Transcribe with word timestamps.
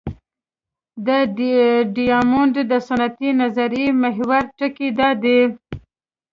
د 1.07 1.09
ډیامونډ 1.95 2.55
د 2.71 2.73
سنتي 2.87 3.29
نظریې 3.41 3.87
محوري 4.03 4.41
ټکی 4.57 4.89
دا 4.99 5.09
دی. 5.23 5.39